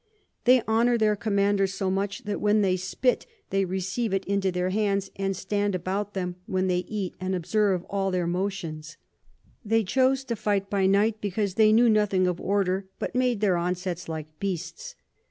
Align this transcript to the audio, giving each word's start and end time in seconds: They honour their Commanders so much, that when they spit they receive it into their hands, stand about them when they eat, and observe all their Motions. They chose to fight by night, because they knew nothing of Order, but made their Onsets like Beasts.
They 0.45 0.63
honour 0.67 0.97
their 0.97 1.15
Commanders 1.15 1.75
so 1.75 1.91
much, 1.91 2.23
that 2.23 2.41
when 2.41 2.61
they 2.63 2.75
spit 2.75 3.27
they 3.51 3.65
receive 3.65 4.15
it 4.15 4.25
into 4.25 4.51
their 4.51 4.71
hands, 4.71 5.11
stand 5.33 5.75
about 5.75 6.15
them 6.15 6.37
when 6.47 6.65
they 6.65 6.85
eat, 6.87 7.13
and 7.19 7.35
observe 7.35 7.83
all 7.83 8.09
their 8.09 8.25
Motions. 8.25 8.97
They 9.63 9.83
chose 9.83 10.23
to 10.23 10.35
fight 10.35 10.71
by 10.71 10.87
night, 10.87 11.21
because 11.21 11.53
they 11.53 11.71
knew 11.71 11.87
nothing 11.87 12.25
of 12.25 12.41
Order, 12.41 12.87
but 12.97 13.13
made 13.13 13.41
their 13.41 13.57
Onsets 13.57 14.09
like 14.09 14.39
Beasts. 14.39 14.95